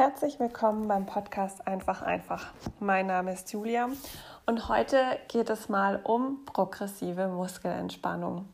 Herzlich 0.00 0.40
willkommen 0.40 0.88
beim 0.88 1.04
Podcast 1.04 1.66
Einfach 1.66 2.00
einfach. 2.00 2.54
Mein 2.78 3.06
Name 3.06 3.34
ist 3.34 3.52
Julia 3.52 3.90
und 4.46 4.70
heute 4.70 4.96
geht 5.28 5.50
es 5.50 5.68
mal 5.68 6.00
um 6.04 6.42
progressive 6.46 7.28
Muskelentspannung. 7.28 8.48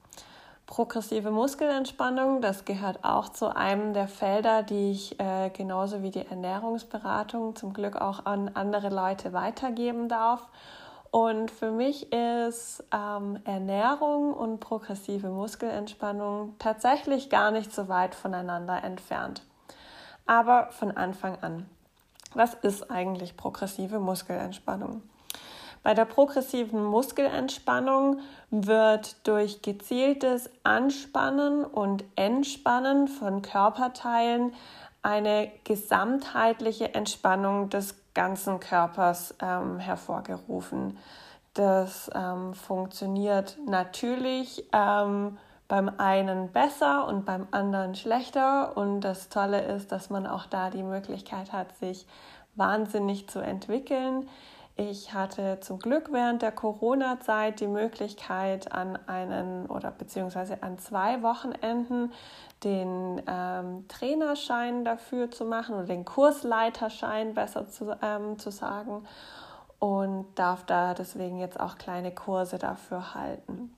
Progressive 0.66 1.30
Muskelentspannung, 1.30 2.40
das 2.40 2.64
gehört 2.64 3.04
auch 3.04 3.28
zu 3.28 3.54
einem 3.54 3.94
der 3.94 4.08
Felder, 4.08 4.64
die 4.64 4.90
ich 4.90 5.20
äh, 5.20 5.50
genauso 5.50 6.02
wie 6.02 6.10
die 6.10 6.26
Ernährungsberatung 6.26 7.54
zum 7.54 7.72
Glück 7.72 7.94
auch 7.94 8.26
an 8.26 8.50
andere 8.54 8.88
Leute 8.88 9.32
weitergeben 9.32 10.08
darf. 10.08 10.48
Und 11.12 11.52
für 11.52 11.70
mich 11.70 12.12
ist 12.12 12.82
ähm, 12.92 13.38
Ernährung 13.44 14.34
und 14.34 14.58
progressive 14.58 15.28
Muskelentspannung 15.28 16.56
tatsächlich 16.58 17.30
gar 17.30 17.52
nicht 17.52 17.72
so 17.72 17.86
weit 17.86 18.16
voneinander 18.16 18.82
entfernt 18.82 19.42
aber 20.26 20.70
von 20.72 20.96
Anfang 20.96 21.38
an. 21.42 21.68
Was 22.34 22.54
ist 22.54 22.90
eigentlich 22.90 23.36
progressive 23.36 23.98
Muskelentspannung? 23.98 25.02
Bei 25.82 25.94
der 25.94 26.04
progressiven 26.04 26.84
Muskelentspannung 26.84 28.18
wird 28.50 29.26
durch 29.26 29.62
gezieltes 29.62 30.50
Anspannen 30.64 31.64
und 31.64 32.04
Entspannen 32.16 33.06
von 33.06 33.40
Körperteilen 33.40 34.52
eine 35.02 35.52
gesamtheitliche 35.62 36.92
Entspannung 36.94 37.70
des 37.70 37.94
ganzen 38.14 38.58
Körpers 38.58 39.36
ähm, 39.40 39.78
hervorgerufen. 39.78 40.98
Das 41.54 42.10
ähm, 42.12 42.54
funktioniert 42.54 43.56
natürlich 43.64 44.64
ähm, 44.72 45.38
beim 45.68 45.90
einen 45.98 46.52
besser 46.52 47.06
und 47.06 47.24
beim 47.24 47.48
anderen 47.50 47.94
schlechter. 47.94 48.76
Und 48.76 49.00
das 49.00 49.28
Tolle 49.28 49.62
ist, 49.62 49.92
dass 49.92 50.10
man 50.10 50.26
auch 50.26 50.46
da 50.46 50.70
die 50.70 50.82
Möglichkeit 50.82 51.52
hat, 51.52 51.76
sich 51.78 52.06
wahnsinnig 52.54 53.28
zu 53.28 53.40
entwickeln. 53.40 54.28
Ich 54.78 55.14
hatte 55.14 55.58
zum 55.60 55.78
Glück 55.78 56.10
während 56.12 56.42
der 56.42 56.52
Corona-Zeit 56.52 57.60
die 57.60 57.66
Möglichkeit, 57.66 58.72
an 58.72 58.98
einen 59.06 59.66
oder 59.66 59.90
beziehungsweise 59.90 60.62
an 60.62 60.78
zwei 60.78 61.22
Wochenenden 61.22 62.12
den 62.62 63.22
ähm, 63.26 63.88
Trainerschein 63.88 64.84
dafür 64.84 65.30
zu 65.30 65.46
machen 65.46 65.76
oder 65.76 65.86
den 65.86 66.04
Kursleiterschein 66.04 67.32
besser 67.32 67.68
zu, 67.68 67.96
ähm, 68.02 68.38
zu 68.38 68.50
sagen 68.50 69.06
und 69.78 70.26
darf 70.34 70.64
da 70.64 70.92
deswegen 70.92 71.38
jetzt 71.38 71.58
auch 71.58 71.78
kleine 71.78 72.12
Kurse 72.12 72.58
dafür 72.58 73.14
halten. 73.14 73.75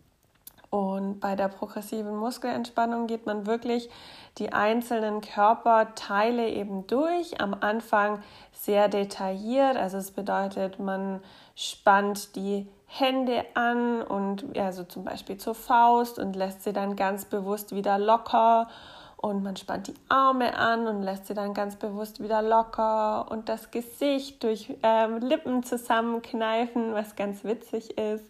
Und 0.70 1.20
bei 1.20 1.34
der 1.34 1.48
progressiven 1.48 2.16
Muskelentspannung 2.16 3.06
geht 3.06 3.24
man 3.24 3.46
wirklich 3.46 3.88
die 4.36 4.52
einzelnen 4.52 5.22
Körperteile 5.22 6.48
eben 6.50 6.86
durch. 6.86 7.40
Am 7.40 7.56
Anfang 7.60 8.22
sehr 8.52 8.88
detailliert. 8.88 9.76
Also 9.76 9.96
es 9.96 10.10
bedeutet, 10.10 10.78
man 10.78 11.20
spannt 11.54 12.36
die 12.36 12.68
Hände 12.86 13.44
an 13.54 14.02
und 14.02 14.58
also 14.58 14.84
zum 14.84 15.04
Beispiel 15.04 15.38
zur 15.38 15.54
Faust 15.54 16.18
und 16.18 16.36
lässt 16.36 16.64
sie 16.64 16.72
dann 16.72 16.96
ganz 16.96 17.24
bewusst 17.24 17.74
wieder 17.74 17.98
locker. 17.98 18.68
Und 19.16 19.42
man 19.42 19.56
spannt 19.56 19.88
die 19.88 19.94
Arme 20.08 20.56
an 20.56 20.86
und 20.86 21.02
lässt 21.02 21.26
sie 21.26 21.34
dann 21.34 21.52
ganz 21.54 21.76
bewusst 21.76 22.22
wieder 22.22 22.40
locker 22.40 23.28
und 23.30 23.48
das 23.48 23.70
Gesicht 23.70 24.44
durch 24.44 24.76
ähm, 24.82 25.18
Lippen 25.18 25.64
zusammenkneifen, 25.64 26.94
was 26.94 27.16
ganz 27.16 27.42
witzig 27.42 27.98
ist 27.98 28.24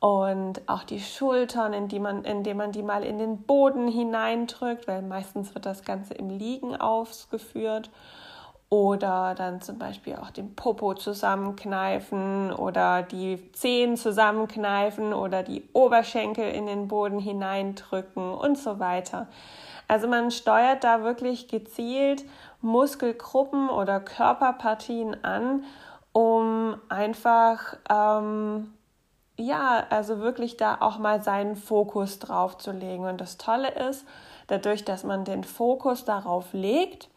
und 0.00 0.60
auch 0.66 0.84
die 0.84 1.00
Schultern, 1.00 1.72
indem 1.72 2.02
man, 2.02 2.24
indem 2.24 2.58
man 2.58 2.72
die 2.72 2.82
mal 2.82 3.02
in 3.02 3.18
den 3.18 3.42
Boden 3.42 3.88
hineindrückt, 3.88 4.86
weil 4.86 5.02
meistens 5.02 5.54
wird 5.54 5.66
das 5.66 5.84
Ganze 5.84 6.14
im 6.14 6.30
Liegen 6.30 6.76
ausgeführt. 6.76 7.90
Oder 8.68 9.36
dann 9.36 9.60
zum 9.60 9.78
Beispiel 9.78 10.16
auch 10.16 10.30
den 10.30 10.56
Popo 10.56 10.94
zusammenkneifen 10.94 12.52
oder 12.52 13.02
die 13.02 13.52
Zehen 13.52 13.96
zusammenkneifen 13.96 15.14
oder 15.14 15.44
die 15.44 15.62
Oberschenkel 15.72 16.50
in 16.50 16.66
den 16.66 16.88
Boden 16.88 17.20
hineindrücken 17.20 18.34
und 18.34 18.58
so 18.58 18.80
weiter. 18.80 19.28
Also 19.86 20.08
man 20.08 20.32
steuert 20.32 20.82
da 20.82 21.04
wirklich 21.04 21.46
gezielt 21.46 22.24
Muskelgruppen 22.60 23.68
oder 23.70 24.00
Körperpartien 24.00 25.22
an, 25.22 25.62
um 26.12 26.76
einfach 26.88 27.76
ähm, 27.88 28.72
ja, 29.36 29.84
also 29.90 30.20
wirklich 30.20 30.56
da 30.56 30.78
auch 30.80 30.98
mal 30.98 31.22
seinen 31.22 31.56
Fokus 31.56 32.18
drauf 32.18 32.58
zu 32.58 32.72
legen. 32.72 33.04
Und 33.04 33.20
das 33.20 33.36
Tolle 33.36 33.70
ist, 33.70 34.06
dadurch, 34.46 34.84
dass 34.84 35.04
man 35.04 35.24
den 35.24 35.44
Fokus 35.44 36.04
darauf 36.04 36.52
legt, 36.52 37.08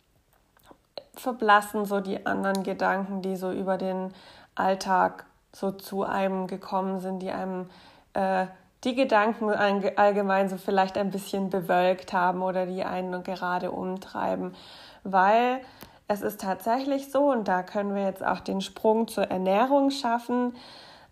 verblassen 1.15 1.85
so 1.85 1.99
die 1.99 2.25
anderen 2.25 2.63
Gedanken, 2.63 3.21
die 3.21 3.35
so 3.35 3.51
über 3.51 3.77
den 3.77 4.13
Alltag 4.55 5.25
so 5.53 5.71
zu 5.71 6.03
einem 6.03 6.47
gekommen 6.47 6.99
sind, 6.99 7.19
die 7.19 7.31
einem 7.31 7.69
äh, 8.13 8.47
die 8.83 8.95
Gedanken 8.95 9.49
allgemein 9.49 10.47
so 10.47 10.57
vielleicht 10.57 10.97
ein 10.97 11.11
bisschen 11.11 11.49
bewölkt 11.49 12.13
haben 12.13 12.41
oder 12.41 12.65
die 12.65 12.83
einen 12.83 13.23
gerade 13.23 13.71
umtreiben, 13.71 14.55
weil 15.03 15.59
es 16.07 16.21
ist 16.21 16.41
tatsächlich 16.41 17.11
so, 17.11 17.31
und 17.31 17.47
da 17.47 17.61
können 17.61 17.93
wir 17.93 18.03
jetzt 18.03 18.25
auch 18.25 18.39
den 18.39 18.61
Sprung 18.61 19.07
zur 19.07 19.25
Ernährung 19.25 19.91
schaffen, 19.91 20.55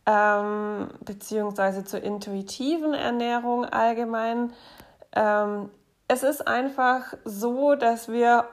ähm, 0.07 0.88
beziehungsweise 1.01 1.84
zur 1.84 2.01
intuitiven 2.01 2.94
Ernährung 2.94 3.66
allgemein. 3.66 4.53
Ähm, 5.13 5.69
es 6.07 6.23
ist 6.23 6.47
einfach 6.47 7.13
so, 7.25 7.75
dass 7.75 8.07
wir 8.07 8.45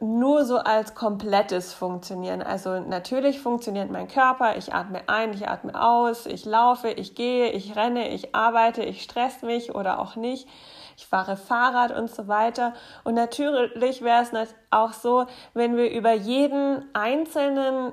nur 0.00 0.44
so 0.44 0.56
als 0.56 0.94
komplettes 0.94 1.74
funktionieren. 1.74 2.40
Also 2.40 2.78
natürlich 2.80 3.40
funktioniert 3.40 3.90
mein 3.90 4.08
Körper, 4.08 4.56
ich 4.56 4.72
atme 4.72 5.02
ein, 5.08 5.34
ich 5.34 5.48
atme 5.48 5.78
aus, 5.78 6.26
ich 6.26 6.46
laufe, 6.46 6.88
ich 6.88 7.14
gehe, 7.14 7.50
ich 7.50 7.76
renne, 7.76 8.08
ich 8.08 8.34
arbeite, 8.34 8.82
ich 8.82 9.02
stress 9.02 9.42
mich 9.42 9.74
oder 9.74 9.98
auch 9.98 10.16
nicht. 10.16 10.48
Ich 10.96 11.06
fahre 11.06 11.36
Fahrrad 11.36 11.92
und 11.92 12.10
so 12.10 12.28
weiter. 12.28 12.74
Und 13.04 13.14
natürlich 13.14 14.02
wäre 14.02 14.22
es 14.22 14.54
auch 14.70 14.92
so, 14.92 15.26
wenn 15.54 15.76
wir 15.76 15.90
über 15.90 16.12
jeden 16.12 16.84
einzelnen 16.94 17.92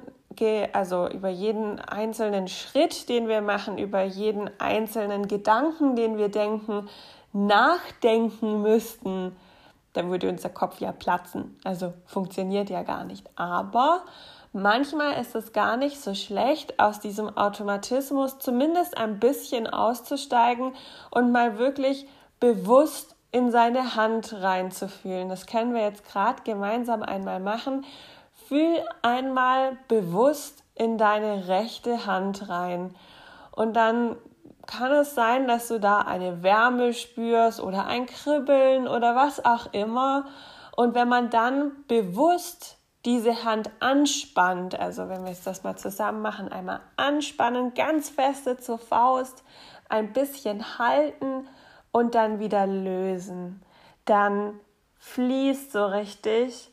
also 0.74 1.08
über 1.10 1.30
jeden 1.30 1.80
einzelnen 1.80 2.48
Schritt, 2.48 3.10
den 3.10 3.28
wir 3.28 3.42
machen, 3.42 3.78
über 3.78 4.04
jeden 4.04 4.50
einzelnen 4.60 5.28
Gedanken, 5.28 5.96
den 5.96 6.18
wir 6.18 6.30
denken, 6.30 6.88
nachdenken 7.34 8.62
müssten, 8.62 9.36
dann 9.94 10.12
würde 10.12 10.30
unser 10.30 10.50
Kopf 10.50 10.80
ja 10.80 10.92
platzen. 10.92 11.60
Also 11.64 11.94
funktioniert 12.06 12.70
ja 12.70 12.84
gar 12.84 13.04
nicht. 13.04 13.28
Aber 13.36 14.04
manchmal 14.54 15.20
ist 15.20 15.36
es 15.36 15.54
gar 15.54 15.78
nicht 15.78 16.00
so 16.00 16.14
schlecht, 16.14 16.80
aus 16.80 17.00
diesem 17.00 17.36
Automatismus 17.36 18.40
zumindest 18.40 18.98
ein 18.98 19.20
bisschen 19.20 19.68
auszusteigen 19.68 20.74
und 21.12 21.32
mal 21.32 21.58
wirklich 21.58 22.08
bewusst 22.40 23.16
in 23.32 23.52
seine 23.52 23.96
Hand 23.96 24.34
reinzufühlen. 24.34 25.30
Das 25.30 25.46
können 25.46 25.74
wir 25.74 25.82
jetzt 25.82 26.08
gerade 26.08 26.44
gemeinsam 26.44 27.04
einmal 27.04 27.40
machen. 27.40 27.86
Fühl 28.48 28.84
einmal 29.02 29.78
bewusst 29.88 30.64
in 30.76 30.98
deine 30.98 31.48
rechte 31.48 32.06
Hand 32.06 32.50
rein 32.50 32.96
und 33.52 33.74
dann 33.76 34.16
kann 34.68 34.92
es 34.92 35.16
sein, 35.16 35.48
dass 35.48 35.70
du 35.70 35.80
da 35.80 36.00
eine 36.00 36.44
Wärme 36.44 36.94
spürst 36.94 37.60
oder 37.60 37.88
ein 37.88 38.06
Kribbeln 38.06 38.88
oder 38.88 39.16
was 39.16 39.44
auch 39.44 39.74
immer. 39.74 40.26
Und 40.76 40.94
wenn 40.94 41.08
man 41.08 41.30
dann 41.30 41.72
bewusst 41.88 42.78
diese 43.06 43.46
Hand 43.46 43.72
anspannt, 43.80 44.78
also 44.78 45.08
wenn 45.10 45.24
wir 45.24 45.32
jetzt 45.32 45.48
das 45.48 45.64
mal 45.64 45.78
zusammen 45.78 46.22
machen, 46.22 46.52
einmal 46.52 46.82
anspannen, 46.98 47.74
ganz 47.74 48.10
feste 48.10 48.58
zur 48.58 48.78
Faust, 48.78 49.44
ein 49.90 50.12
bisschen 50.12 50.78
halten 50.78 51.48
und 51.92 52.14
dann 52.14 52.40
wieder 52.40 52.68
lösen, 52.68 53.64
dann 54.06 54.60
fließt 55.00 55.72
so 55.72 55.86
richtig 55.86 56.72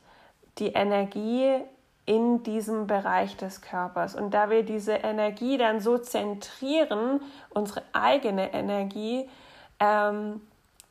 die 0.58 0.68
Energie 0.68 1.60
in 2.06 2.42
diesem 2.42 2.86
Bereich 2.86 3.36
des 3.36 3.62
Körpers. 3.62 4.14
Und 4.14 4.32
da 4.32 4.50
wir 4.50 4.62
diese 4.62 4.92
Energie 4.92 5.56
dann 5.56 5.80
so 5.80 5.98
zentrieren, 5.98 7.20
unsere 7.50 7.82
eigene 7.92 8.52
Energie, 8.52 9.28
ähm, 9.80 10.40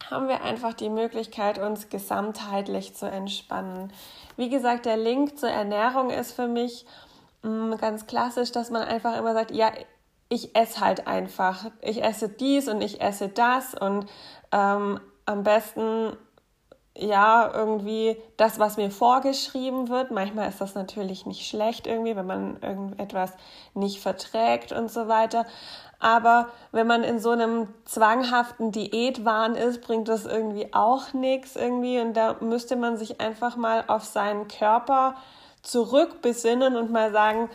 haben 0.10 0.28
wir 0.28 0.42
einfach 0.44 0.74
die 0.74 0.90
Möglichkeit, 0.90 1.60
uns 1.60 1.90
gesamtheitlich 1.90 2.96
zu 2.96 3.10
entspannen. 3.10 3.94
Wie 4.36 4.50
gesagt, 4.50 4.86
der 4.86 4.98
Link 4.98 5.38
zur 5.40 5.50
Ernährung 5.50 6.10
ist 6.10 6.34
für 6.34 6.48
mich 6.48 6.86
mh, 7.44 7.76
mm, 7.76 7.78
ganz 7.78 8.08
klassisch, 8.08 8.52
dass 8.52 8.70
man 8.70 8.84
einfach 8.84 9.18
immer 9.18 9.34
sagt, 9.34 9.52
ja, 9.52 9.72
ich 10.30 10.56
esse 10.56 10.80
halt 10.80 11.08
einfach. 11.08 11.70
Ich 11.82 12.04
esse 12.04 12.28
dies 12.28 12.68
und 12.68 12.82
ich 12.82 13.02
esse 13.02 13.30
das 13.30 13.76
und 13.76 14.08
ähm, 14.52 15.00
am 15.26 15.44
besten 15.44 16.18
ja, 16.96 17.52
irgendwie 17.52 18.22
das, 18.38 18.60
was 18.60 18.78
mir 18.78 18.92
vorgeschrieben 18.92 19.90
wird. 19.90 20.12
Manchmal 20.12 20.50
ist 20.50 20.62
das 20.62 20.76
natürlich 20.76 21.26
nicht 21.26 21.48
schlecht 21.48 21.88
irgendwie, 21.88 22.16
wenn 22.16 22.28
man 22.28 22.62
irgendetwas 22.62 23.34
nicht 23.74 24.00
verträgt 24.00 24.72
und 24.72 24.92
so 24.92 25.08
weiter. 25.08 25.46
Aber 26.00 26.50
wenn 26.72 26.86
man 26.86 27.04
in 27.04 27.20
so 27.20 27.32
einem 27.32 27.74
zwanghaften 27.86 28.72
Diätwahn 28.72 29.56
ist, 29.56 29.82
bringt 29.82 30.08
das 30.08 30.26
irgendwie 30.26 30.72
auch 30.74 31.14
nichts 31.14 31.56
irgendwie. 31.56 32.00
Und 32.00 32.14
da 32.14 32.36
müsste 32.42 32.76
man 32.76 32.98
sich 32.98 33.20
einfach 33.20 33.56
mal 33.56 33.86
auf 33.88 34.04
seinen 34.04 34.48
Körper 34.48 35.16
zurückbesinnen 35.64 36.76
und 36.76 36.92
mal 36.92 37.12
sagen, 37.12 37.50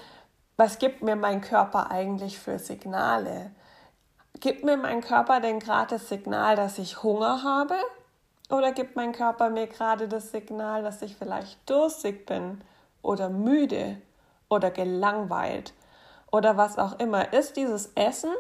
was 0.57 0.81
gibt 0.81 1.03
mir 1.03 1.15
mein 1.15 1.43
Körper 1.43 1.93
eigentlich 1.93 2.39
für 2.39 2.59
Signale? 2.59 3.53
Gibt 4.41 4.65
mir 4.65 4.77
mein 4.77 5.01
Körper 5.01 5.41
denn 5.41 5.61
gerade 5.61 5.91
das 5.91 6.09
Signal, 6.09 6.57
dass 6.57 6.79
ich 6.79 7.05
Hunger 7.05 7.45
habe? 7.45 7.77
Oder 8.51 8.73
gibt 8.73 8.97
mein 8.97 9.13
Körper 9.13 9.51
mir 9.51 9.67
gerade 9.67 10.09
das 10.09 10.31
Signal, 10.31 10.83
dass 10.83 11.03
ich 11.03 11.17
vielleicht 11.17 11.69
durstig 11.69 12.25
bin 12.27 12.63
oder 13.03 13.29
müde 13.29 14.01
oder 14.49 14.71
gelangweilt 14.71 15.75
oder 16.31 16.57
was 16.57 16.79
auch 16.79 16.99
immer? 16.99 17.33
Ist 17.33 17.57
dieses 17.57 17.93
Essen, 17.95 18.31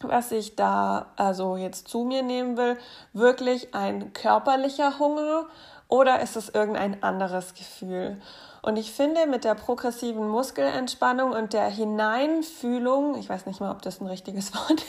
was 0.00 0.32
ich 0.32 0.56
da 0.56 1.12
also 1.16 1.56
jetzt 1.56 1.88
zu 1.88 2.04
mir 2.04 2.22
nehmen 2.22 2.56
will, 2.56 2.76
wirklich 3.12 3.74
ein 3.74 4.12
körperlicher 4.12 4.98
Hunger 4.98 5.46
oder 5.88 6.20
ist 6.20 6.36
es 6.36 6.48
irgendein 6.48 7.02
anderes 7.02 7.54
Gefühl? 7.54 8.20
Und 8.62 8.76
ich 8.76 8.92
finde, 8.92 9.26
mit 9.26 9.44
der 9.44 9.54
progressiven 9.54 10.28
Muskelentspannung 10.28 11.32
und 11.32 11.54
der 11.54 11.68
Hineinfühlung, 11.68 13.16
ich 13.16 13.28
weiß 13.28 13.46
nicht 13.46 13.60
mal, 13.60 13.70
ob 13.70 13.80
das 13.82 14.00
ein 14.00 14.06
richtiges 14.06 14.54
Wort 14.54 14.84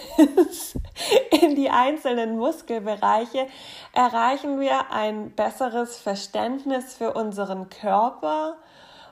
ist, 0.47 0.75
in 1.41 1.56
die 1.56 1.69
einzelnen 1.69 2.38
Muskelbereiche, 2.38 3.47
erreichen 3.94 4.59
wir 4.59 4.91
ein 4.91 5.31
besseres 5.31 5.97
Verständnis 5.97 6.95
für 6.95 7.13
unseren 7.13 7.69
Körper 7.69 8.57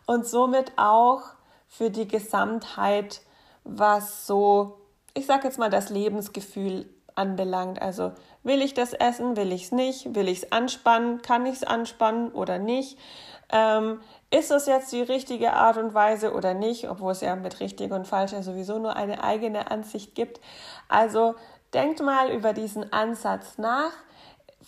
und 0.06 0.28
somit 0.28 0.74
auch 0.76 1.22
für 1.68 1.90
die 1.90 2.08
Gesamtheit, 2.08 3.22
was 3.64 4.28
so, 4.28 4.82
ich 5.14 5.26
sage 5.26 5.48
jetzt 5.48 5.60
mal, 5.60 5.70
das 5.70 5.90
Lebensgefühl 5.90 6.90
anbelangt. 7.16 7.82
Also 7.82 8.12
will 8.44 8.62
ich 8.62 8.74
das 8.74 8.94
essen, 8.94 9.36
will 9.36 9.52
ich 9.52 9.66
es 9.66 9.72
nicht, 9.72 10.16
will 10.16 10.28
ich 10.28 10.44
es 10.44 10.52
anspannen, 10.52 11.22
kann 11.22 11.46
ich 11.46 11.56
es 11.56 11.64
anspannen 11.64 12.32
oder 12.32 12.60
nicht. 12.60 12.98
Ähm, 13.52 14.00
ist 14.32 14.52
das 14.52 14.68
jetzt 14.68 14.92
die 14.92 15.02
richtige 15.02 15.54
Art 15.54 15.78
und 15.78 15.94
Weise 15.94 16.34
oder 16.34 16.54
nicht, 16.54 16.90
obwohl 16.90 17.12
es 17.12 17.22
ja 17.22 17.36
mit 17.36 17.60
richtig 17.60 17.92
und 17.92 18.08
falsch 18.08 18.32
ja 18.32 18.44
sowieso 18.44 18.78
nur 18.78 18.96
eine 18.96 19.24
eigene 19.24 19.72
Ansicht 19.72 20.14
gibt. 20.14 20.40
Also 20.88 21.36
denkt 21.74 22.02
mal 22.02 22.32
über 22.32 22.54
diesen 22.54 22.94
Ansatz 22.94 23.58
nach. 23.58 23.92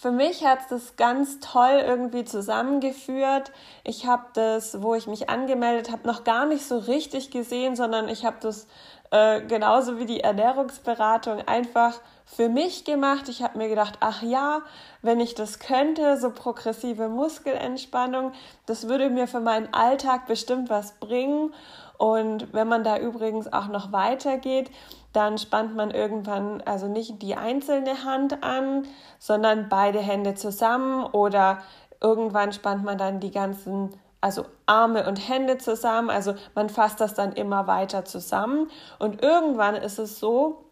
Für 0.02 0.10
mich 0.10 0.44
hat 0.44 0.62
es 0.62 0.68
das 0.68 0.96
ganz 0.96 1.40
toll 1.42 1.80
irgendwie 1.86 2.26
zusammengeführt. 2.26 3.52
Ich 3.84 4.08
habe 4.08 4.24
das, 4.34 4.82
wo 4.82 4.96
ich 4.96 5.06
mich 5.06 5.30
angemeldet 5.30 5.92
habe, 5.92 6.08
noch 6.08 6.24
gar 6.24 6.48
nicht 6.48 6.66
so 6.66 6.80
richtig 6.80 7.30
gesehen, 7.30 7.76
sondern 7.76 8.10
ich 8.10 8.26
habe 8.26 8.38
das 8.40 8.66
äh, 9.12 9.42
genauso 9.42 10.00
wie 10.00 10.08
die 10.08 10.22
Ernährungsberatung 10.22 11.48
einfach 11.48 12.00
für 12.26 12.50
mich 12.50 12.84
gemacht. 12.84 13.30
Ich 13.30 13.44
habe 13.44 13.60
mir 13.60 13.70
gedacht, 13.70 14.00
ach 14.00 14.24
ja, 14.24 14.62
wenn 15.04 15.20
ich 15.20 15.36
das 15.36 15.60
könnte, 15.60 16.18
so 16.18 16.32
progressive 16.32 17.08
Muskelentspannung, 17.08 18.32
das 18.66 18.88
würde 18.88 19.12
mir 19.12 19.28
für 19.28 19.40
meinen 19.40 19.72
Alltag 19.72 20.26
bestimmt 20.26 20.72
was 20.72 20.94
bringen. 20.94 21.54
Und 22.00 22.52
wenn 22.54 22.68
man 22.68 22.84
da 22.84 22.98
übrigens 22.98 23.54
auch 23.54 23.68
noch 23.68 23.92
weitergeht, 23.92 24.72
dann 25.14 25.38
spannt 25.38 25.76
man 25.76 25.92
irgendwann 25.92 26.62
also 26.62 26.88
nicht 26.88 27.22
die 27.22 27.36
einzelne 27.36 28.04
Hand 28.04 28.44
an, 28.44 28.88
sondern 29.20 29.70
beide 29.70 30.00
Hände 30.00 30.36
zusammen 30.36 31.06
oder 31.06 31.60
irgendwann 32.02 32.54
spannt 32.54 32.84
man 32.84 32.98
dann 32.98 33.20
die 33.20 33.32
ganzen 33.32 33.92
also 34.22 34.46
Arme 34.68 35.08
und 35.08 35.18
Hände 35.28 35.58
zusammen, 35.58 36.12
also 36.12 36.36
man 36.54 36.70
fasst 36.70 37.02
das 37.02 37.16
dann 37.16 37.34
immer 37.34 37.66
weiter 37.66 38.06
zusammen 38.06 38.70
und 39.00 39.24
irgendwann 39.24 39.76
ist 39.76 39.98
es 39.98 40.20
so, 40.20 40.64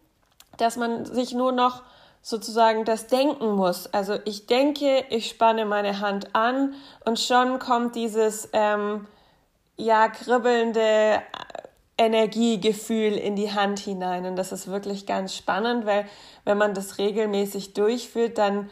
dass 0.56 0.76
man 0.76 1.04
sich 1.04 1.34
nur 1.34 1.50
noch 1.50 1.82
sozusagen 2.22 2.84
das 2.84 3.06
denken 3.06 3.52
muss. 3.52 3.86
Also 3.92 4.18
ich 4.24 4.46
denke, 4.46 5.04
ich 5.08 5.28
spanne 5.28 5.64
meine 5.64 6.00
Hand 6.00 6.34
an 6.34 6.74
und 7.04 7.18
schon 7.18 7.58
kommt 7.58 7.96
dieses 7.96 8.48
ähm, 8.52 9.06
ja 9.76 10.08
kribbelnde 10.08 11.22
Energiegefühl 12.00 13.12
in 13.12 13.36
die 13.36 13.52
Hand 13.52 13.78
hinein 13.78 14.24
und 14.24 14.36
das 14.36 14.52
ist 14.52 14.68
wirklich 14.68 15.04
ganz 15.04 15.36
spannend, 15.36 15.84
weil 15.84 16.06
wenn 16.46 16.56
man 16.56 16.72
das 16.72 16.96
regelmäßig 16.96 17.74
durchführt, 17.74 18.38
dann 18.38 18.70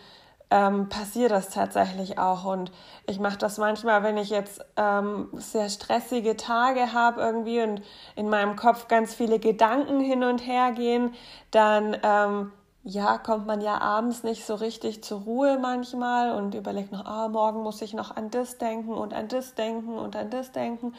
ähm, 0.51 0.89
passiert 0.89 1.31
das 1.31 1.51
tatsächlich 1.51 2.19
auch. 2.19 2.47
Und 2.47 2.73
ich 3.07 3.21
mache 3.21 3.37
das 3.37 3.59
manchmal, 3.59 4.03
wenn 4.03 4.17
ich 4.17 4.31
jetzt 4.31 4.65
ähm, 4.77 5.29
sehr 5.35 5.69
stressige 5.69 6.39
Tage 6.39 6.95
habe 6.95 7.21
irgendwie 7.21 7.61
und 7.61 7.83
in 8.17 8.31
meinem 8.31 8.57
Kopf 8.57 8.89
ganz 8.89 9.15
viele 9.15 9.39
Gedanken 9.39 10.01
hin 10.01 10.25
und 10.25 10.47
her 10.47 10.73
gehen, 10.73 11.13
dann 11.51 11.99
ähm, 12.03 12.53
ja, 12.83 13.19
kommt 13.19 13.47
man 13.47 13.61
ja 13.61 13.79
abends 13.79 14.23
nicht 14.23 14.47
so 14.47 14.55
richtig 14.55 15.05
zur 15.05 15.21
Ruhe 15.21 15.59
manchmal 15.61 16.33
und 16.33 16.55
überlegt 16.55 16.93
noch, 16.93 17.05
ah, 17.05 17.29
morgen 17.29 17.63
muss 17.63 17.83
ich 17.83 17.93
noch 17.93 18.17
an 18.17 18.31
das 18.31 18.57
denken 18.57 18.95
und 18.95 19.13
an 19.13 19.29
das 19.29 19.55
denken 19.55 19.99
und 19.99 20.17
an 20.17 20.31
das 20.31 20.53
denken. 20.53 20.95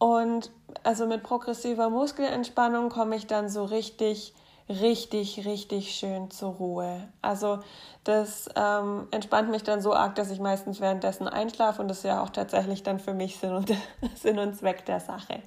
Und 0.00 0.50
also 0.82 1.06
mit 1.06 1.22
progressiver 1.22 1.88
Muskelentspannung 1.90 2.88
komme 2.88 3.14
ich 3.14 3.28
dann 3.28 3.48
so 3.48 3.64
richtig 3.64 4.34
richtig, 4.70 5.44
richtig 5.44 5.94
schön 5.94 6.30
zur 6.30 6.54
Ruhe. 6.54 7.08
Also 7.22 7.58
das 8.04 8.48
ähm, 8.54 9.08
entspannt 9.10 9.50
mich 9.50 9.64
dann 9.64 9.80
so 9.80 9.92
arg, 9.94 10.14
dass 10.14 10.30
ich 10.30 10.38
meistens 10.38 10.80
währenddessen 10.80 11.26
einschlafe 11.26 11.82
und 11.82 11.88
das 11.88 11.98
ist 11.98 12.04
ja 12.04 12.22
auch 12.22 12.30
tatsächlich 12.30 12.82
dann 12.82 13.00
für 13.00 13.12
mich 13.12 13.38
Sinn 13.38 13.52
und, 13.52 13.72
Sinn 14.14 14.38
und 14.38 14.54
Zweck 14.54 14.86
der 14.86 15.00
Sache. 15.00 15.42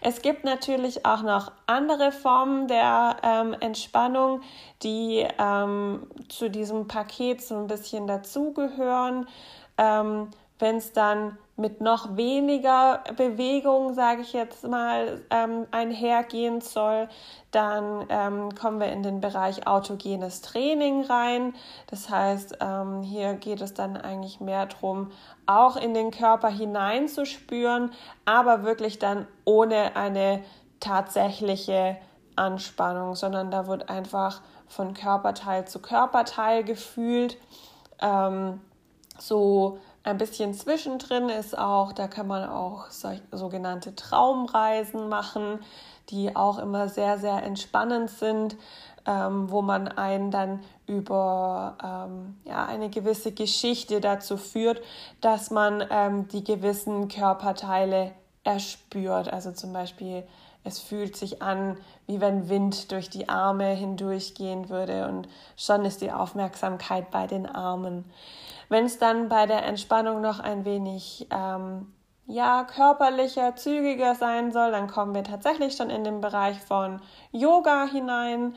Es 0.00 0.22
gibt 0.22 0.44
natürlich 0.44 1.04
auch 1.04 1.22
noch 1.22 1.52
andere 1.66 2.12
Formen 2.12 2.66
der 2.68 3.16
ähm, 3.22 3.54
Entspannung, 3.60 4.40
die 4.82 5.26
ähm, 5.38 6.06
zu 6.28 6.48
diesem 6.48 6.88
Paket 6.88 7.42
so 7.42 7.56
ein 7.56 7.66
bisschen 7.66 8.06
dazugehören. 8.06 9.26
Ähm, 9.78 10.30
Wenn 10.58 10.76
es 10.76 10.92
dann 10.92 11.38
mit 11.56 11.80
noch 11.80 12.16
weniger 12.16 13.02
Bewegung, 13.16 13.94
sage 13.94 14.20
ich 14.20 14.34
jetzt 14.34 14.66
mal, 14.68 15.22
ähm, 15.30 15.66
einhergehen 15.70 16.60
soll, 16.60 17.08
dann 17.50 18.04
ähm, 18.10 18.54
kommen 18.54 18.78
wir 18.78 18.88
in 18.92 19.02
den 19.02 19.20
Bereich 19.20 19.66
autogenes 19.66 20.42
Training 20.42 21.04
rein. 21.04 21.54
Das 21.86 22.10
heißt, 22.10 22.58
ähm, 22.60 23.02
hier 23.02 23.34
geht 23.34 23.62
es 23.62 23.72
dann 23.72 23.96
eigentlich 23.96 24.38
mehr 24.40 24.66
darum, 24.66 25.10
auch 25.46 25.76
in 25.76 25.94
den 25.94 26.10
Körper 26.10 26.48
hineinzuspüren, 26.48 27.90
aber 28.26 28.62
wirklich 28.62 28.98
dann 28.98 29.26
ohne 29.46 29.96
eine 29.96 30.42
tatsächliche 30.80 31.96
Anspannung, 32.36 33.14
sondern 33.14 33.50
da 33.50 33.66
wird 33.66 33.88
einfach 33.88 34.42
von 34.68 34.92
Körperteil 34.92 35.66
zu 35.66 35.80
Körperteil 35.80 36.64
gefühlt. 36.64 37.38
Ähm, 38.02 38.60
so 39.18 39.78
ein 40.06 40.18
bisschen 40.18 40.54
zwischendrin 40.54 41.28
ist 41.28 41.58
auch, 41.58 41.92
da 41.92 42.06
kann 42.06 42.28
man 42.28 42.48
auch 42.48 42.86
sogenannte 43.32 43.96
Traumreisen 43.96 45.08
machen, 45.08 45.58
die 46.10 46.36
auch 46.36 46.58
immer 46.58 46.88
sehr, 46.88 47.18
sehr 47.18 47.42
entspannend 47.42 48.10
sind, 48.10 48.56
ähm, 49.04 49.50
wo 49.50 49.62
man 49.62 49.88
einen 49.88 50.30
dann 50.30 50.60
über 50.86 51.76
ähm, 51.82 52.36
ja, 52.44 52.64
eine 52.66 52.88
gewisse 52.88 53.32
Geschichte 53.32 54.00
dazu 54.00 54.36
führt, 54.36 54.80
dass 55.20 55.50
man 55.50 55.84
ähm, 55.90 56.28
die 56.28 56.44
gewissen 56.44 57.08
Körperteile 57.08 58.12
erspürt. 58.44 59.32
Also 59.32 59.50
zum 59.50 59.72
Beispiel, 59.72 60.22
es 60.66 60.80
fühlt 60.80 61.16
sich 61.16 61.42
an, 61.42 61.76
wie 62.06 62.20
wenn 62.20 62.48
Wind 62.48 62.90
durch 62.92 63.08
die 63.08 63.28
Arme 63.28 63.68
hindurchgehen 63.70 64.68
würde 64.68 65.06
und 65.08 65.28
schon 65.56 65.84
ist 65.84 66.02
die 66.02 66.12
Aufmerksamkeit 66.12 67.10
bei 67.10 67.26
den 67.26 67.46
Armen. 67.46 68.04
Wenn 68.68 68.84
es 68.84 68.98
dann 68.98 69.28
bei 69.28 69.46
der 69.46 69.64
Entspannung 69.64 70.20
noch 70.20 70.40
ein 70.40 70.64
wenig 70.64 71.28
ähm, 71.30 71.92
ja, 72.26 72.64
körperlicher, 72.64 73.54
zügiger 73.54 74.16
sein 74.16 74.50
soll, 74.50 74.72
dann 74.72 74.88
kommen 74.88 75.14
wir 75.14 75.22
tatsächlich 75.22 75.76
schon 75.76 75.90
in 75.90 76.02
den 76.02 76.20
Bereich 76.20 76.58
von 76.60 77.00
Yoga 77.30 77.86
hinein, 77.86 78.56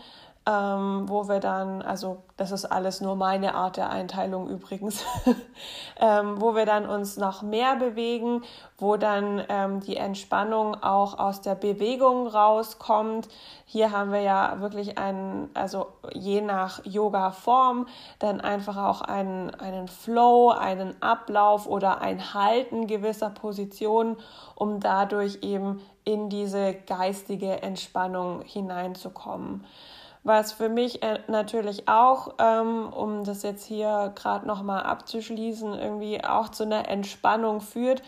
ähm, 0.49 1.07
wo 1.07 1.27
wir 1.27 1.39
dann, 1.39 1.83
also 1.83 2.23
das 2.35 2.51
ist 2.51 2.65
alles 2.65 3.01
nur 3.01 3.15
meine 3.15 3.53
Art 3.53 3.77
der 3.77 3.91
Einteilung 3.91 4.49
übrigens, 4.49 5.05
ähm, 5.99 6.41
wo 6.41 6.55
wir 6.55 6.65
dann 6.65 6.89
uns 6.89 7.17
noch 7.17 7.43
mehr 7.43 7.75
bewegen, 7.75 8.41
wo 8.79 8.97
dann 8.97 9.43
ähm, 9.47 9.79
die 9.81 9.97
Entspannung 9.97 10.81
auch 10.81 11.19
aus 11.19 11.41
der 11.41 11.53
Bewegung 11.53 12.25
rauskommt. 12.25 13.27
Hier 13.65 13.91
haben 13.91 14.11
wir 14.11 14.21
ja 14.21 14.59
wirklich 14.59 14.97
einen, 14.97 15.51
also 15.53 15.87
je 16.13 16.41
nach 16.41 16.83
Yoga-Form, 16.83 17.87
dann 18.17 18.41
einfach 18.41 18.77
auch 18.77 19.01
einen, 19.01 19.53
einen 19.53 19.87
Flow, 19.87 20.49
einen 20.49 20.99
Ablauf 20.99 21.67
oder 21.67 22.01
ein 22.01 22.33
Halten 22.33 22.87
gewisser 22.87 23.29
Positionen, 23.29 24.17
um 24.55 24.79
dadurch 24.79 25.39
eben 25.43 25.79
in 26.05 26.29
diese 26.29 26.73
geistige 26.73 27.61
Entspannung 27.61 28.41
hineinzukommen. 28.41 29.63
Was 30.23 30.51
für 30.51 30.67
mich 30.67 31.01
äh, 31.01 31.19
natürlich 31.27 31.87
auch, 31.87 32.35
ähm, 32.39 32.91
um 32.91 33.23
das 33.23 33.43
jetzt 33.43 33.65
hier 33.65 34.11
gerade 34.15 34.45
nochmal 34.45 34.83
abzuschließen, 34.83 35.73
irgendwie 35.73 36.23
auch 36.23 36.49
zu 36.49 36.63
einer 36.63 36.89
Entspannung 36.89 37.61
führt, 37.61 38.01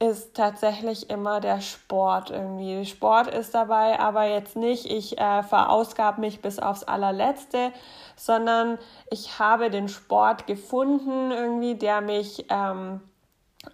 ist 0.00 0.34
tatsächlich 0.34 1.10
immer 1.10 1.40
der 1.40 1.60
Sport 1.60 2.30
irgendwie. 2.30 2.84
Sport 2.84 3.28
ist 3.28 3.54
dabei 3.54 4.00
aber 4.00 4.24
jetzt 4.24 4.56
nicht, 4.56 4.86
ich 4.86 5.18
äh, 5.18 5.44
verausgab 5.44 6.18
mich 6.18 6.42
bis 6.42 6.58
aufs 6.58 6.82
allerletzte, 6.82 7.72
sondern 8.16 8.78
ich 9.10 9.38
habe 9.38 9.70
den 9.70 9.88
Sport 9.88 10.48
gefunden 10.48 11.30
irgendwie, 11.30 11.76
der 11.76 12.00
mich 12.00 12.46
ähm, 12.50 13.00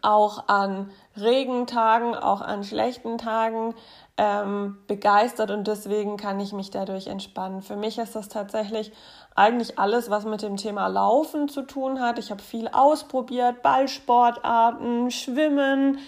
auch 0.02 0.48
an 0.48 0.90
Regentagen, 1.16 2.14
auch 2.14 2.40
an 2.40 2.64
schlechten 2.64 3.18
Tagen 3.18 3.74
ähm, 4.16 4.78
begeistert 4.86 5.50
und 5.50 5.66
deswegen 5.66 6.16
kann 6.16 6.40
ich 6.40 6.52
mich 6.52 6.70
dadurch 6.70 7.06
entspannen. 7.06 7.62
Für 7.62 7.76
mich 7.76 7.98
ist 7.98 8.16
das 8.16 8.28
tatsächlich 8.28 8.92
eigentlich 9.34 9.78
alles, 9.78 10.10
was 10.10 10.24
mit 10.24 10.42
dem 10.42 10.56
Thema 10.56 10.88
Laufen 10.88 11.48
zu 11.48 11.62
tun 11.62 12.00
hat. 12.00 12.18
Ich 12.18 12.30
habe 12.30 12.42
viel 12.42 12.68
ausprobiert, 12.68 13.62
Ballsportarten, 13.62 15.10
Schwimmen, 15.10 15.98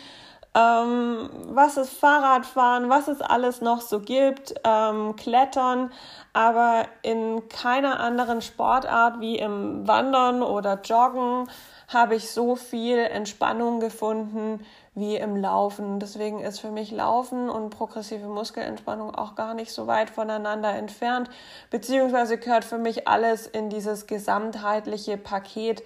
ähm, 0.53 1.31
was 1.51 1.77
ist 1.77 1.97
Fahrradfahren, 1.97 2.91
was 2.91 3.07
es 3.07 3.21
alles 3.21 3.61
noch 3.61 3.81
so 3.81 4.01
gibt, 4.01 4.55
ähm, 4.65 5.15
Klettern, 5.15 5.93
aber 6.33 6.87
in 7.03 7.49
keiner 7.49 8.01
anderen 8.01 8.43
Sportart 8.43 9.21
wie 9.21 9.39
im 9.39 9.87
Wandern 9.87 10.43
oder 10.43 10.81
Joggen 10.83 11.49
habe 11.93 12.15
ich 12.15 12.31
so 12.31 12.55
viel 12.55 12.99
Entspannung 12.99 13.81
gefunden 13.81 14.65
wie 14.95 15.17
im 15.17 15.37
Laufen. 15.37 15.99
Deswegen 15.99 16.41
ist 16.41 16.61
für 16.61 16.71
mich 16.71 16.93
Laufen 16.93 17.51
und 17.51 17.71
progressive 17.71 18.29
Muskelentspannung 18.29 19.15
auch 19.15 19.35
gar 19.35 19.55
nicht 19.55 19.73
so 19.73 19.87
weit 19.87 20.09
voneinander 20.09 20.73
entfernt, 20.73 21.29
beziehungsweise 21.71 22.39
gehört 22.39 22.65
für 22.65 22.79
mich 22.79 23.09
alles 23.09 23.47
in 23.47 23.71
dieses 23.71 24.07
gesamtheitliche 24.07 25.17
Paket 25.17 25.83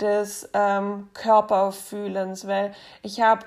des 0.00 0.48
ähm, 0.54 1.10
Körperfühlens, 1.12 2.46
weil 2.46 2.72
ich 3.02 3.20
habe 3.20 3.46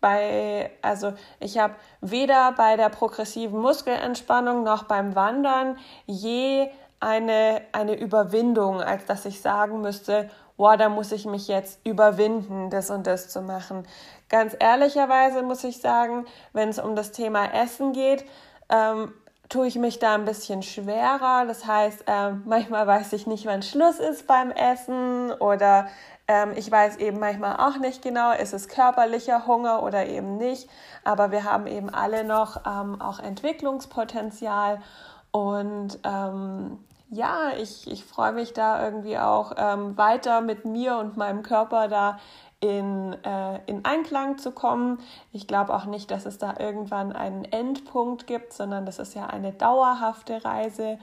bei, 0.00 0.70
also 0.80 1.12
ich 1.40 1.58
habe 1.58 1.74
weder 2.00 2.52
bei 2.52 2.78
der 2.78 2.88
progressiven 2.88 3.60
Muskelentspannung 3.60 4.62
noch 4.62 4.84
beim 4.84 5.14
Wandern 5.14 5.76
je 6.06 6.70
eine, 7.00 7.62
eine 7.72 7.98
Überwindung, 7.98 8.80
als 8.80 9.04
dass 9.04 9.26
ich 9.26 9.42
sagen 9.42 9.82
müsste, 9.82 10.30
boah, 10.60 10.76
da 10.76 10.90
muss 10.90 11.10
ich 11.10 11.24
mich 11.24 11.48
jetzt 11.48 11.80
überwinden, 11.86 12.68
das 12.68 12.90
und 12.90 13.06
das 13.06 13.30
zu 13.30 13.40
machen. 13.40 13.88
Ganz 14.28 14.54
ehrlicherweise 14.60 15.42
muss 15.42 15.64
ich 15.64 15.80
sagen, 15.80 16.26
wenn 16.52 16.68
es 16.68 16.78
um 16.78 16.94
das 16.94 17.12
Thema 17.12 17.46
Essen 17.54 17.94
geht, 17.94 18.26
ähm, 18.68 19.10
tue 19.48 19.68
ich 19.68 19.76
mich 19.76 20.00
da 20.00 20.14
ein 20.14 20.26
bisschen 20.26 20.62
schwerer. 20.62 21.46
Das 21.46 21.66
heißt, 21.66 22.04
ähm, 22.06 22.42
manchmal 22.46 22.86
weiß 22.86 23.14
ich 23.14 23.26
nicht, 23.26 23.46
wann 23.46 23.62
Schluss 23.62 24.00
ist 24.00 24.26
beim 24.26 24.50
Essen 24.50 25.32
oder 25.32 25.88
ähm, 26.28 26.52
ich 26.54 26.70
weiß 26.70 26.98
eben 26.98 27.18
manchmal 27.18 27.56
auch 27.56 27.78
nicht 27.78 28.02
genau, 28.02 28.32
ist 28.32 28.52
es 28.52 28.68
körperlicher 28.68 29.46
Hunger 29.46 29.82
oder 29.82 30.08
eben 30.08 30.36
nicht. 30.36 30.68
Aber 31.04 31.30
wir 31.30 31.44
haben 31.44 31.66
eben 31.68 31.88
alle 31.88 32.22
noch 32.22 32.66
ähm, 32.66 33.00
auch 33.00 33.18
Entwicklungspotenzial 33.18 34.82
und 35.30 35.98
ähm, 36.04 36.84
ja, 37.10 37.50
ich, 37.58 37.90
ich 37.90 38.04
freue 38.04 38.32
mich 38.32 38.52
da 38.52 38.84
irgendwie 38.84 39.18
auch 39.18 39.52
ähm, 39.56 39.98
weiter 39.98 40.40
mit 40.40 40.64
mir 40.64 40.96
und 40.96 41.16
meinem 41.16 41.42
Körper 41.42 41.88
da 41.88 42.18
in, 42.60 43.16
äh, 43.24 43.58
in 43.66 43.84
Einklang 43.84 44.38
zu 44.38 44.52
kommen. 44.52 45.00
Ich 45.32 45.46
glaube 45.46 45.74
auch 45.74 45.86
nicht, 45.86 46.10
dass 46.10 46.24
es 46.24 46.38
da 46.38 46.54
irgendwann 46.58 47.12
einen 47.12 47.44
Endpunkt 47.44 48.26
gibt, 48.26 48.52
sondern 48.52 48.86
das 48.86 48.98
ist 48.98 49.14
ja 49.14 49.26
eine 49.26 49.52
dauerhafte 49.52 50.44
Reise. 50.44 50.98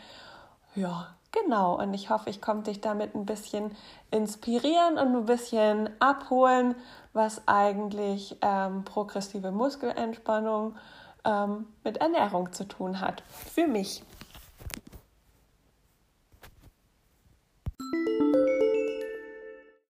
Ja, 0.75 1.07
genau. 1.31 1.77
Und 1.77 1.93
ich 1.93 2.09
hoffe, 2.09 2.29
ich 2.29 2.41
konnte 2.41 2.71
dich 2.71 2.79
damit 2.79 3.13
ein 3.13 3.25
bisschen 3.25 3.75
inspirieren 4.09 4.97
und 4.97 5.15
ein 5.15 5.25
bisschen 5.25 5.89
abholen, 5.99 6.75
was 7.11 7.41
eigentlich 7.47 8.37
ähm, 8.41 8.85
progressive 8.85 9.51
Muskelentspannung 9.51 10.75
ähm, 11.25 11.67
mit 11.83 11.97
Ernährung 11.97 12.53
zu 12.53 12.65
tun 12.65 13.01
hat. 13.01 13.23
Für 13.27 13.67
mich. 13.67 14.03